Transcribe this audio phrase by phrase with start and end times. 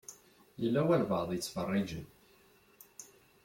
[0.61, 2.05] Yella walebɛaḍ i yettfeṛṛiǧen.